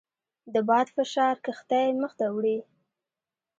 [0.53, 2.57] د باد فشار کښتۍ مخ ته وړي.